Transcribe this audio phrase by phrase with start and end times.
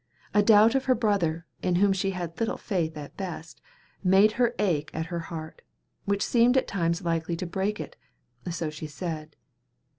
[0.33, 3.61] A doubt of her brother, in whom she had little faith at best,
[4.03, 5.61] made an ache at her heart,
[6.05, 7.95] which seemed at times likely to break it
[8.49, 9.35] so she said.